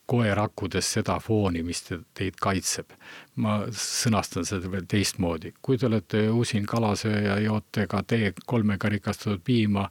koer 0.08 0.40
akkudes 0.40 0.88
seda 0.96 1.18
fooni, 1.20 1.62
mis 1.66 1.82
te, 1.84 2.00
teid 2.16 2.38
kaitseb. 2.40 2.94
ma 3.38 3.60
sõnastan 3.70 4.42
seda 4.48 4.66
veel 4.72 4.86
teistmoodi, 4.90 5.52
kui 5.62 5.78
te 5.78 5.86
olete 5.86 6.24
usin 6.34 6.64
kalasööja, 6.66 7.36
joote 7.44 7.84
ka 7.86 8.00
D3-ga 8.02 8.90
rikastatud 8.90 9.44
piima, 9.46 9.84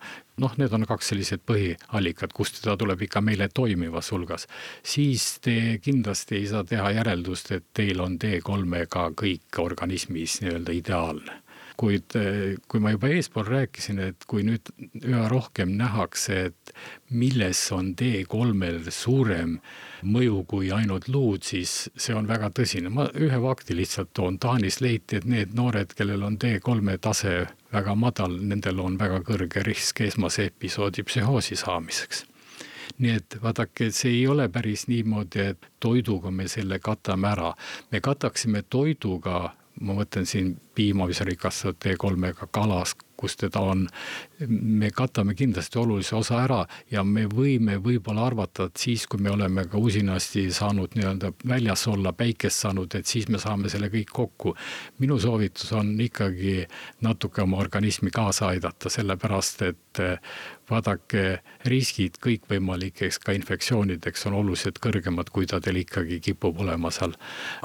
noh, 0.44 0.58
need 0.60 0.74
on 0.76 0.84
kaks 0.90 1.14
sellised 1.14 1.46
põhiallikat, 1.48 2.36
kust 2.36 2.60
teda 2.60 2.76
tuleb 2.82 3.06
ikka 3.08 3.24
meile 3.24 3.48
toimivas 3.48 4.12
hulgas, 4.12 4.50
siis 4.84 5.38
te 5.40 5.78
kindlasti 5.84 6.42
ei 6.42 6.52
saa 6.52 6.68
teha 6.68 6.92
järeldust, 7.00 7.54
et 7.56 7.70
teil 7.74 8.04
on 8.04 8.20
D3-ga 8.20 9.10
kõik 9.16 9.64
organismis 9.64 10.42
nii-öelda 10.44 10.76
ideaalne 10.82 11.44
kuid 11.78 12.16
eh, 12.18 12.56
kui 12.68 12.82
ma 12.82 12.92
juba 12.94 13.10
eespool 13.14 13.46
rääkisin, 13.48 14.00
et 14.02 14.26
kui 14.30 14.44
nüüd 14.46 14.72
üha 15.04 15.28
rohkem 15.30 15.76
nähakse, 15.78 16.40
et 16.50 16.74
milles 17.10 17.60
on 17.76 17.92
D3-l 17.98 18.90
suurem 18.94 19.58
mõju 20.06 20.44
kui 20.50 20.72
ainult 20.74 21.10
luud, 21.14 21.46
siis 21.46 21.90
see 21.96 22.16
on 22.18 22.30
väga 22.30 22.50
tõsine. 22.58 22.90
ma 22.90 23.08
ühe 23.14 23.42
fakti 23.44 23.78
lihtsalt 23.78 24.14
toon, 24.14 24.40
Taanis 24.42 24.82
leiti, 24.82 25.22
et 25.22 25.26
need 25.26 25.54
noored, 25.58 25.94
kellel 25.98 26.24
on 26.24 26.40
D3-e 26.42 26.98
tase 26.98 27.36
väga 27.74 27.96
madal, 27.96 28.40
nendel 28.42 28.82
on 28.82 28.98
väga 28.98 29.22
kõrge 29.28 29.64
risk 29.66 30.02
esmase 30.02 30.50
episoodi 30.52 31.06
psühhoosi 31.06 31.60
saamiseks 31.60 32.26
nii 32.98 33.12
et 33.14 33.36
vaadake, 33.44 33.92
see 33.94 34.10
ei 34.10 34.22
ole 34.28 34.48
päris 34.50 34.88
niimoodi, 34.90 35.52
et 35.52 35.66
toiduga 35.84 36.32
me 36.34 36.48
selle 36.50 36.80
katame 36.82 37.28
ära. 37.30 37.54
me 37.92 38.00
kataksime 38.02 38.64
toiduga 38.64 39.52
ma 39.82 39.98
mõtlen 39.98 40.26
siin 40.26 40.56
piima, 40.78 41.10
mis 41.10 41.22
on 41.24 41.32
rikastatud 41.32 41.82
D3-ga, 41.84 42.50
kalas, 42.54 42.96
kus 43.18 43.36
teda 43.38 43.60
on. 43.60 43.88
me 44.48 44.92
katame 44.94 45.34
kindlasti 45.34 45.80
olulise 45.82 46.16
osa 46.16 46.38
ära 46.44 46.60
ja 46.92 47.02
me 47.04 47.24
võime 47.26 47.80
võib-olla 47.82 48.28
arvata, 48.30 48.68
et 48.70 48.78
siis, 48.78 49.08
kui 49.10 49.18
me 49.26 49.32
oleme 49.34 49.64
ka 49.66 49.80
usinasti 49.82 50.44
saanud 50.54 50.94
nii-öelda 50.94 51.32
väljas 51.50 51.88
olla, 51.90 52.14
päikest 52.14 52.62
saanud, 52.68 52.94
et 52.96 53.10
siis 53.10 53.26
me 53.34 53.42
saame 53.42 53.72
selle 53.74 53.90
kõik 53.90 54.14
kokku. 54.14 54.54
minu 55.00 55.18
soovitus 55.20 55.74
on 55.74 55.96
ikkagi 56.02 56.68
natuke 57.02 57.42
oma 57.42 57.58
organismi 57.58 58.14
kaasa 58.14 58.52
aidata, 58.54 58.90
sellepärast 58.94 59.62
et 59.66 60.04
vaadake, 60.70 61.40
riskid 61.66 62.20
kõikvõimalikeks 62.22 63.18
ka 63.24 63.34
infektsioonideks 63.34 64.28
on 64.30 64.38
oluliselt 64.44 64.78
kõrgemad, 64.84 65.32
kui 65.34 65.50
ta 65.50 65.60
teil 65.64 65.82
ikkagi 65.82 66.20
kipub 66.22 66.62
olema 66.62 66.92
seal 66.92 67.16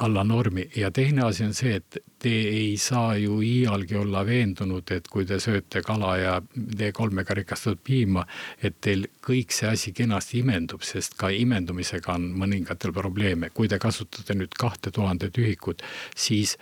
alla 0.01 0.25
normi 0.25 0.69
ja 0.77 0.91
teine 0.91 1.27
asi 1.27 1.45
on 1.45 1.55
see, 1.55 1.77
et 1.83 2.01
te 2.23 2.31
ei 2.31 2.77
saa 2.79 3.17
ju 3.19 3.41
iialgi 3.43 3.97
olla 3.99 4.23
veendunud, 4.27 4.91
et 4.95 5.09
kui 5.11 5.25
te 5.27 5.41
sööte 5.43 5.83
kala 5.83 6.13
ja 6.21 6.35
D3-ga 6.55 7.35
rikastatud 7.35 7.81
piima, 7.83 8.23
et 8.63 8.77
teil 8.85 9.09
kõik 9.27 9.51
see 9.55 9.71
asi 9.73 9.93
kenasti 9.97 10.39
imendub, 10.43 10.85
sest 10.87 11.17
ka 11.19 11.33
imendumisega 11.35 12.15
on 12.15 12.29
mõningatel 12.39 12.95
probleeme. 12.95 13.51
kui 13.51 13.69
te 13.69 13.79
kasutate 13.79 14.37
nüüd 14.39 14.55
kahte 14.59 14.91
tuhandet 14.95 15.39
ühikut, 15.39 15.83
siis 16.15 16.57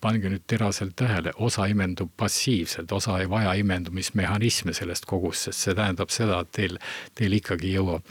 pange 0.00 0.28
nüüd 0.32 0.42
teraselt 0.50 0.96
tähele, 0.96 1.32
osa 1.36 1.68
imendub 1.70 2.10
passiivselt, 2.16 2.92
osa 2.92 3.20
ei 3.22 3.30
vaja 3.30 3.54
imendumismehhanisme 3.54 4.74
sellest 4.74 5.06
kogust, 5.06 5.46
sest 5.46 5.68
see 5.68 5.78
tähendab 5.78 6.10
seda, 6.10 6.40
et 6.42 6.50
teil, 6.58 6.76
teil 7.14 7.38
ikkagi 7.38 7.70
jõuab 7.76 8.10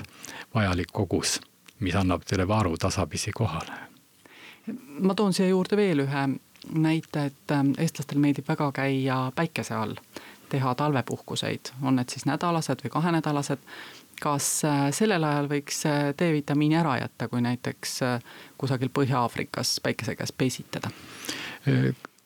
vajalik 0.56 0.96
kogus, 0.96 1.36
mis 1.84 2.00
annab 2.00 2.24
teile 2.24 2.48
varu 2.48 2.78
tasapisi 2.80 3.36
kohale. 3.36 3.76
ma 5.00 5.14
toon 5.14 5.34
siia 5.36 5.50
juurde 5.52 5.76
veel 5.76 6.06
ühe 6.08 6.26
näite, 6.72 7.26
et 7.26 7.52
ähm, 7.52 7.74
eestlastel 7.78 8.22
meeldib 8.22 8.48
väga 8.48 8.72
käia 8.72 9.18
päikese 9.36 9.76
all, 9.76 9.96
teha 10.50 10.76
talvepuhkuseid, 10.76 11.74
on 11.82 11.98
need 12.00 12.14
siis 12.14 12.26
nädalased 12.30 12.86
või 12.86 12.94
kahenädalased. 13.00 13.60
kas 14.24 14.64
äh, 14.64 14.86
sellel 14.96 15.24
ajal 15.24 15.50
võiks 15.52 15.82
äh, 15.90 16.14
D-vitamiini 16.20 16.78
ära 16.80 16.94
jätta, 17.02 17.28
kui 17.28 17.42
näiteks 17.42 18.02
äh, 18.08 18.22
kusagil 18.58 18.90
Põhja-Aafrikas 18.94 19.80
päikese 19.84 20.16
käes 20.16 20.32
peisitada? 20.32 20.92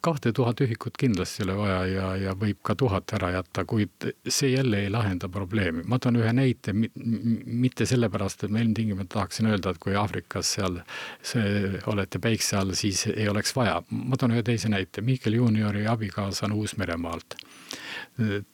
Kahte 0.08 0.34
tuhat 0.36 0.62
ühikut 0.64 0.98
kindlasti 1.00 1.44
ei 1.44 1.48
ole 1.48 1.58
vaja 1.60 1.80
ja, 1.92 2.08
ja 2.22 2.36
võib 2.40 2.62
ka 2.66 2.76
tuhat 2.80 3.14
ära 3.18 3.34
jätta, 3.38 3.66
kuid 3.68 4.10
see 4.24 4.54
jälle 4.54 4.82
ei 4.86 4.92
lahenda 4.94 5.30
probleemi. 5.30 5.84
ma 5.86 6.00
toon 6.00 6.22
ühe 6.22 6.34
näite, 6.34 6.74
mitte 6.74 7.86
sellepärast, 7.90 8.48
et 8.48 8.54
ma 8.54 8.64
ilmtingimata 8.64 9.18
tahaksin 9.18 9.52
öelda, 9.52 9.74
et 9.74 9.82
kui 9.84 9.96
Aafrikas 10.00 10.56
seal 10.58 10.82
see, 11.22 11.78
olete 11.92 12.22
päikse 12.24 12.60
all, 12.62 12.74
siis 12.78 13.06
ei 13.14 13.30
oleks 13.30 13.56
vaja. 13.56 13.82
ma 13.90 14.20
toon 14.20 14.38
ühe 14.38 14.44
teise 14.48 14.72
näite, 14.72 15.04
Mihkel 15.06 15.40
juuniori 15.40 15.88
abikaasa 15.88 16.48
on 16.48 16.58
Uus-Meremaalt 16.62 17.38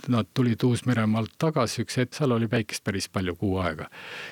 Nad 0.08 0.28
tulid 0.34 0.64
Uus-Meremaalt 0.68 1.38
tagasi, 1.40 1.86
üks 1.86 1.96
hetk, 2.02 2.14
seal 2.18 2.36
oli 2.36 2.50
päikest 2.52 2.84
päris 2.84 3.08
palju, 3.10 3.36
kuu 3.40 3.58
aega. 3.64 3.90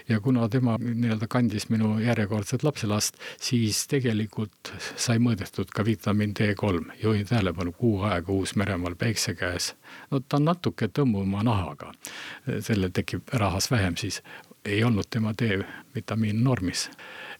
ja 0.09 0.19
kuna 0.19 0.49
tema 0.49 0.77
nii-öelda 0.81 1.27
kandis 1.31 1.69
minu 1.69 1.93
järjekordset 2.03 2.63
lapselast, 2.63 3.15
siis 3.39 3.85
tegelikult 3.87 4.73
sai 4.95 5.19
mõõdetud 5.23 5.71
ka 5.71 5.85
vitamiin 5.85 6.33
D3. 6.39 6.97
juhin 7.03 7.25
tähelepanu, 7.25 7.71
kuu 7.71 8.01
aega 8.03 8.31
Uus-Meremaal 8.31 8.95
päikse 8.95 9.35
käes. 9.35 9.73
no 10.11 10.19
ta 10.19 10.37
on 10.37 10.45
natuke 10.51 10.87
tõmbuma 10.87 11.43
nahaga, 11.43 11.93
sellel 12.59 12.91
tekib 12.91 13.31
rahas 13.33 13.71
vähem 13.71 13.95
siis 13.95 14.21
ei 14.65 14.83
olnud 14.83 15.09
tema 15.09 15.33
D-vitamiin 15.33 16.43
normis. 16.43 16.89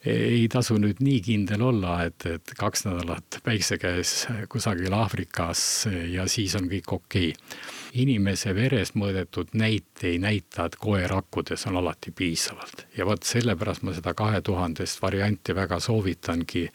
Ei 0.05 0.47
tasu 0.49 0.79
nüüd 0.81 0.97
nii 1.05 1.19
kindel 1.21 1.61
olla, 1.61 1.99
et, 2.07 2.25
et 2.25 2.53
kaks 2.57 2.87
nädalat 2.87 3.37
päikse 3.45 3.77
käes 3.77 4.25
kusagil 4.49 4.93
Aafrikas 4.97 5.61
ja 6.09 6.25
siis 6.25 6.55
on 6.57 6.65
kõik 6.71 6.89
okei. 6.95 7.29
Okay. 7.35 7.69
inimese 8.01 8.55
veres 8.55 8.95
mõõdetud 8.95 9.53
näit 9.53 10.01
ei 10.07 10.17
näita, 10.17 10.65
et 10.65 10.79
koerakkudes 10.81 11.67
on 11.69 11.77
alati 11.77 12.11
piisavalt. 12.15 12.87
Ja 12.97 13.05
vot 13.05 13.23
sellepärast 13.27 13.85
ma 13.85 13.93
seda 13.93 14.15
kahe 14.17 14.41
tuhandest 14.41 15.01
varianti 15.01 15.55
väga 15.55 15.79
soovitangi. 15.79 16.69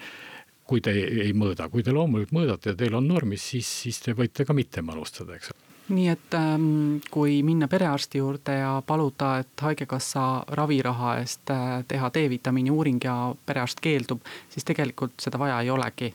Kui 0.66 0.80
te 0.82 0.92
ei 0.92 1.32
mõõda, 1.32 1.68
kui 1.70 1.82
te 1.82 1.94
loomulikult 1.94 2.34
mõõdate 2.34 2.74
ja 2.74 2.78
teil 2.78 2.94
on 2.98 3.06
normis, 3.08 3.42
siis, 3.52 3.70
siis 3.82 4.00
te 4.02 4.14
võite 4.18 4.44
ka 4.46 4.54
mitte 4.54 4.82
manustada, 4.82 5.34
eks 5.34 5.50
nii 5.88 6.08
et 6.10 6.34
ähm, 6.34 6.98
kui 7.10 7.42
minna 7.46 7.68
perearsti 7.68 8.18
juurde 8.18 8.58
ja 8.58 8.82
paluda, 8.86 9.36
et 9.42 9.62
Haigekassa 9.62 10.44
raviraha 10.58 11.16
eest 11.20 11.50
äh, 11.54 11.82
teha 11.88 12.10
D-vitamiini 12.14 12.70
uuring 12.74 13.02
ja 13.04 13.16
perearst 13.46 13.80
keeldub, 13.84 14.24
siis 14.50 14.66
tegelikult 14.66 15.14
seda 15.22 15.38
vaja 15.38 15.60
ei 15.62 15.70
olegi. 15.70 16.12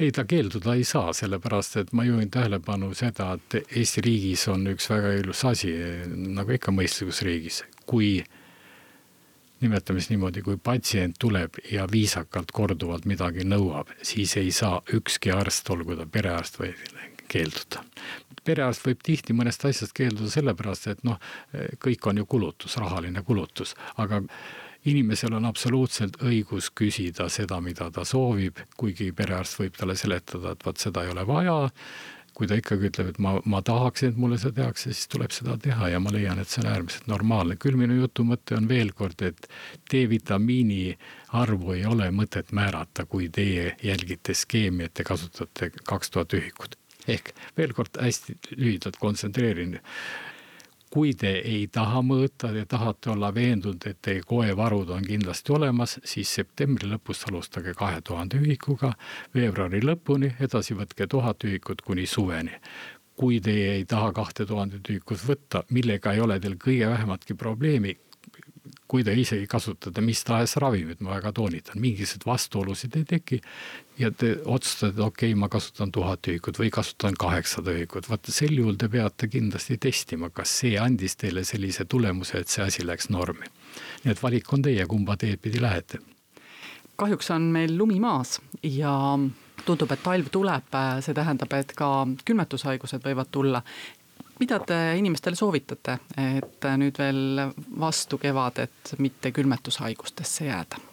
Ei, 0.00 0.10
ta 0.12 0.24
keelduda 0.24 0.74
ei 0.74 0.84
saa, 0.84 1.12
sellepärast 1.12 1.76
et 1.82 1.92
ma 1.92 2.04
juhin 2.06 2.30
tähelepanu 2.32 2.90
seda, 2.96 3.34
et 3.36 3.76
Eesti 3.76 4.02
riigis 4.04 4.46
on 4.48 4.64
üks 4.72 4.88
väga 4.90 5.12
ilus 5.20 5.44
asi, 5.44 5.74
nagu 6.08 6.56
ikka 6.56 6.72
mõistlikus 6.72 7.20
riigis, 7.26 7.62
kui 7.86 8.16
nimetame 9.60 10.00
siis 10.00 10.14
niimoodi, 10.14 10.42
kui 10.46 10.56
patsient 10.56 11.18
tuleb 11.20 11.60
ja 11.72 11.86
viisakalt 11.90 12.54
korduvalt 12.54 13.06
midagi 13.10 13.44
nõuab, 13.44 13.92
siis 14.02 14.36
ei 14.40 14.50
saa 14.54 14.80
ükski 14.94 15.34
arst, 15.34 15.70
olgu 15.74 15.98
ta 15.98 16.06
perearst 16.06 16.60
või 16.62 16.72
keelduda 17.28 17.84
perearst 18.48 18.86
võib 18.86 19.02
tihti 19.04 19.36
mõnest 19.36 19.66
asjast 19.68 19.94
keelduda 19.96 20.30
sellepärast, 20.32 20.88
et 20.92 21.04
noh, 21.06 21.18
kõik 21.84 22.06
on 22.08 22.22
ju 22.22 22.28
kulutus, 22.30 22.78
rahaline 22.80 23.22
kulutus, 23.26 23.74
aga 24.00 24.22
inimesel 24.88 25.34
on 25.38 25.48
absoluutselt 25.48 26.20
õigus 26.24 26.70
küsida 26.74 27.28
seda, 27.32 27.60
mida 27.64 27.90
ta 27.94 28.06
soovib, 28.08 28.62
kuigi 28.78 29.10
perearst 29.16 29.58
võib 29.60 29.74
talle 29.78 29.98
seletada, 29.98 30.54
et 30.54 30.64
vot 30.64 30.86
seda 30.86 31.04
ei 31.04 31.12
ole 31.16 31.26
vaja. 31.28 31.58
kui 32.38 32.46
ta 32.46 32.54
ikkagi 32.54 32.86
ütleb, 32.86 33.08
et 33.10 33.16
ma, 33.18 33.32
ma 33.50 33.58
tahaksin, 33.66 34.12
et 34.12 34.18
mulle 34.22 34.36
seda 34.38 34.60
tehakse, 34.60 34.92
siis 34.94 35.08
tuleb 35.10 35.32
seda 35.34 35.56
teha 35.58 35.88
ja 35.90 35.98
ma 35.98 36.12
leian, 36.14 36.38
et 36.38 36.46
see 36.46 36.60
on 36.62 36.68
äärmiselt 36.70 37.08
normaalne. 37.10 37.56
küll 37.58 37.74
minu 37.74 37.96
jutu 37.98 38.22
mõte 38.22 38.54
on 38.54 38.68
veel 38.70 38.92
kord, 38.94 39.24
et 39.26 39.48
D-vitamiini 39.90 40.94
arvu 41.34 41.74
ei 41.74 41.82
ole 41.84 42.12
mõtet 42.14 42.54
määrata, 42.54 43.08
kui 43.10 43.26
teie 43.28 43.72
jälgite 43.82 44.38
skeemi, 44.38 44.86
et 44.86 44.94
te 44.94 45.08
kasutate 45.08 45.72
kaks 45.82 46.14
tuhat 46.14 46.38
ühikut 46.38 46.78
ehk 47.08 47.32
veel 47.56 47.74
kord 47.76 48.00
hästi 48.02 48.38
lühidalt 48.56 48.98
kontsentreerin. 49.00 49.78
kui 50.88 51.12
te 51.12 51.28
ei 51.44 51.66
taha 51.68 52.00
mõõta, 52.00 52.48
te 52.48 52.62
tahate 52.64 53.10
olla 53.12 53.28
veendunud, 53.34 53.84
et 53.86 53.98
teie 54.02 54.22
koevarud 54.24 54.88
on 54.88 55.04
kindlasti 55.04 55.52
olemas, 55.52 55.98
siis 56.04 56.30
septembri 56.34 56.88
lõpus 56.88 57.26
alustage 57.28 57.74
kahe 57.76 58.00
tuhande 58.00 58.40
ühikuga, 58.40 58.94
veebruari 59.34 59.82
lõpuni, 59.84 60.32
edasi 60.40 60.74
võtke 60.78 61.06
tuhat 61.06 61.44
ühikut 61.44 61.84
kuni 61.84 62.06
suveni 62.06 62.56
kui 63.18 63.40
teie 63.42 63.72
ei 63.74 63.84
taha 63.84 64.12
kahte 64.14 64.46
tuhandet 64.46 64.88
ühikut 64.88 65.18
võtta, 65.26 65.64
millega 65.74 66.12
ei 66.14 66.20
ole 66.22 66.38
teil 66.40 66.54
kõige 66.62 66.86
vähematki 66.86 67.34
probleemi, 67.34 67.96
kui 68.88 69.04
te 69.04 69.12
isegi 69.12 69.46
kasutate 69.50 70.02
mis 70.04 70.22
tahes 70.24 70.56
ravimit, 70.62 71.02
ma 71.04 71.16
väga 71.16 71.32
toonitan, 71.36 71.80
mingisuguseid 71.82 72.24
vastuolusid 72.26 72.96
ei 72.96 73.04
teki. 73.08 73.40
ja 73.98 74.10
te 74.10 74.36
otsustate, 74.44 74.92
et 74.94 75.00
okei 75.04 75.32
okay,, 75.32 75.38
ma 75.38 75.48
kasutan 75.52 75.92
tuhat 75.92 76.28
ühikut 76.30 76.58
või 76.60 76.70
kasutan 76.72 77.16
kaheksasada 77.18 77.74
ühikut, 77.76 78.08
vaata 78.08 78.32
sel 78.32 78.54
juhul 78.56 78.78
te 78.80 78.88
peate 78.88 79.28
kindlasti 79.28 79.78
testima, 79.78 80.30
kas 80.30 80.54
see 80.62 80.78
andis 80.78 81.18
teile 81.20 81.44
sellise 81.44 81.84
tulemuse, 81.84 82.38
et 82.38 82.48
see 82.48 82.64
asi 82.64 82.86
läks 82.86 83.10
normi. 83.10 83.50
nii 84.04 84.14
et 84.14 84.22
valik 84.22 84.52
on 84.52 84.62
teie, 84.62 84.86
kumba 84.86 85.16
teed 85.16 85.40
pidi 85.42 85.60
lähete. 85.60 85.98
kahjuks 86.96 87.30
on 87.30 87.52
meil 87.52 87.76
lumi 87.78 88.00
maas 88.00 88.40
ja 88.62 88.94
tundub, 89.66 89.92
et 89.92 90.02
talv 90.02 90.30
tuleb, 90.32 90.74
see 91.04 91.14
tähendab, 91.14 91.52
et 91.52 91.72
ka 91.76 92.06
külmetushaigused 92.24 93.04
võivad 93.04 93.28
tulla 93.30 93.62
mida 94.38 94.58
te 94.66 94.76
inimestele 94.98 95.36
soovitate, 95.38 95.98
et 96.38 96.68
nüüd 96.78 96.98
veel 96.98 97.42
vastu 97.80 98.18
kevadet 98.22 98.94
mitte 98.98 99.32
külmetushaigustesse 99.32 100.48
jääda? 100.48 100.84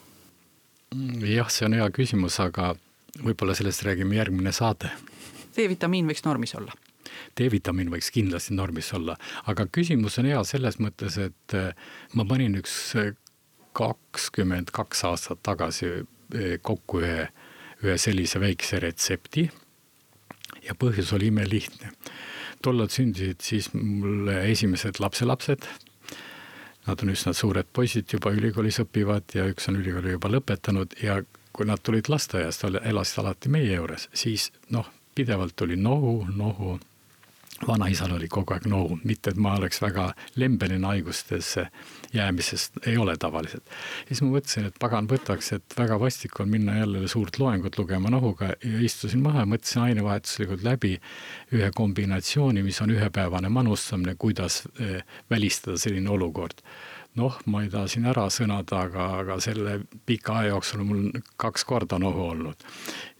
jah, 1.27 1.49
see 1.51 1.65
on 1.67 1.75
hea 1.75 1.85
küsimus, 1.91 2.37
aga 2.39 2.73
võib-olla 3.23 3.55
sellest 3.57 3.83
räägime 3.83 4.15
järgmine 4.15 4.53
saade. 4.55 4.91
D-vitamiin 5.55 6.07
võiks 6.07 6.23
normis 6.23 6.55
olla? 6.55 6.75
D-vitamiin 7.35 7.91
võiks 7.91 8.11
kindlasti 8.15 8.55
normis 8.55 8.93
olla, 8.95 9.17
aga 9.51 9.65
küsimus 9.67 10.19
on 10.21 10.29
hea 10.29 10.41
selles 10.47 10.79
mõttes, 10.79 11.17
et 11.19 11.55
eh, 11.57 11.73
ma 12.15 12.25
panin 12.27 12.55
üks 12.59 12.75
eh, 13.01 13.11
kakskümmend 13.75 14.71
kaks 14.75 15.03
aastat 15.09 15.41
tagasi 15.43 15.91
eh, 15.91 16.55
kokku 16.61 17.03
ühe, 17.03 17.27
ühe 17.83 17.97
sellise 17.99 18.39
väikse 18.39 18.79
retsepti. 18.83 19.49
ja 20.63 20.73
põhjus 20.79 21.11
oli 21.13 21.27
imelihtne 21.33 21.91
tollal 22.65 22.89
sündisid 22.91 23.43
siis 23.45 23.71
mulle 23.73 24.41
esimesed 24.51 24.99
lapselapsed. 24.99 25.67
Nad 26.85 27.01
on 27.01 27.13
üsna 27.13 27.33
suured 27.33 27.69
poisid, 27.73 28.05
juba 28.13 28.33
ülikoolis 28.35 28.77
õpivad 28.83 29.33
ja 29.37 29.47
üks 29.49 29.69
on 29.71 29.79
ülikooli 29.79 30.13
juba 30.17 30.29
lõpetanud 30.29 30.93
ja 31.01 31.21
kui 31.55 31.65
nad 31.65 31.81
tulid 31.81 32.09
lasteaiast, 32.11 32.65
elasid 32.83 33.23
alati 33.23 33.49
meie 33.49 33.77
juures, 33.77 34.09
siis 34.13 34.49
noh, 34.75 34.89
pidevalt 35.15 35.55
tuli 35.55 35.77
nohu, 35.79 36.25
nohu 36.35 36.75
vanaisal 37.67 38.11
oli 38.15 38.27
kogu 38.27 38.53
aeg 38.53 38.65
nohu, 38.69 38.97
mitte 39.03 39.31
et 39.31 39.39
ma 39.41 39.55
oleks 39.55 39.79
väga 39.81 40.09
lembeline 40.35 40.87
haigustesse 40.87 41.67
jäämisest, 42.13 42.79
ei 42.87 42.97
ole 42.97 43.15
tavaliselt. 43.19 43.63
ja 43.65 44.15
siis 44.15 44.21
ma 44.25 44.31
mõtlesin, 44.33 44.67
et 44.69 44.79
pagan 44.79 45.07
võtaks, 45.09 45.51
et 45.55 45.77
väga 45.77 45.99
vastik 45.99 46.39
on 46.39 46.49
minna 46.49 46.77
jälle 46.77 47.07
suurt 47.07 47.39
loengut 47.39 47.77
lugema 47.79 48.11
nohuga. 48.11 48.53
Ja 48.63 48.81
istusin 48.83 49.23
maha 49.23 49.45
ja 49.45 49.49
mõtlesin 49.49 49.85
ainevahetuslikult 49.85 50.63
läbi 50.63 50.95
ühe 51.53 51.71
kombinatsiooni, 51.75 52.63
mis 52.63 52.81
on 52.81 52.91
ühepäevane 52.95 53.49
manustamine, 53.49 54.15
kuidas 54.19 54.63
eh, 54.79 55.01
välistada 55.31 55.77
selline 55.81 56.09
olukord 56.09 56.65
noh, 57.15 57.39
ma 57.45 57.63
ei 57.63 57.69
taha 57.71 57.87
siin 57.91 58.07
ära 58.09 58.27
sõnada, 58.33 58.85
aga, 58.87 59.07
aga 59.21 59.37
selle 59.43 59.79
pika 60.05 60.39
aja 60.41 60.55
jooksul 60.55 60.83
on 60.83 60.89
mul 60.89 61.21
kaks 61.41 61.65
korda 61.65 61.99
nohu 61.99 62.29
olnud. 62.31 62.65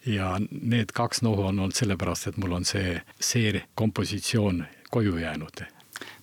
ja 0.06 0.36
need 0.62 0.92
kaks 0.94 1.22
nohu 1.26 1.48
on 1.50 1.60
olnud 1.60 1.76
sellepärast, 1.76 2.28
et 2.28 2.38
mul 2.38 2.60
on 2.60 2.66
see, 2.66 3.00
see 3.20 3.64
kompositsioon 3.76 4.66
koju 4.92 5.18
jäänud. 5.18 5.66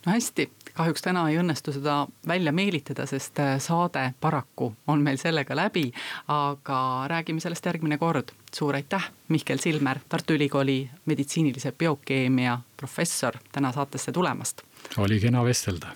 no 0.07 0.13
hästi, 0.13 0.51
kahjuks 0.75 1.03
täna 1.03 1.25
ei 1.31 1.39
õnnestu 1.41 1.73
seda 1.73 2.07
välja 2.29 2.53
meelitada, 2.53 3.07
sest 3.07 3.41
äh, 3.41 3.57
saade 3.61 4.13
paraku 4.21 4.73
on 4.87 5.03
meil 5.03 5.19
sellega 5.21 5.57
läbi, 5.57 5.89
aga 6.29 6.79
räägime 7.09 7.41
sellest 7.41 7.67
järgmine 7.67 7.99
kord. 7.99 8.33
suur 8.55 8.75
aitäh, 8.75 9.11
Mihkel 9.29 9.59
Silmer, 9.59 9.99
Tartu 10.09 10.35
Ülikooli 10.35 10.91
meditsiinilise 11.07 11.73
biokeemia 11.73 12.59
professor, 12.77 13.37
täna 13.53 13.73
saatesse 13.73 14.13
tulemast. 14.13 14.63
Oli 14.97 15.21
kena 15.21 15.45
vestelda. 15.45 15.87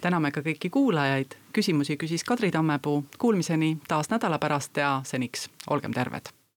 täname 0.00 0.30
ka 0.30 0.40
kõiki 0.40 0.70
kuulajaid, 0.70 1.34
küsimusi 1.52 1.96
küsis 1.96 2.24
Kadri 2.24 2.50
Tammepuu, 2.50 3.04
kuulmiseni 3.18 3.78
taas 3.88 4.10
nädala 4.10 4.38
pärast 4.38 4.76
ja 4.76 5.00
seniks 5.04 5.48
olgem 5.70 5.92
terved 5.92 6.37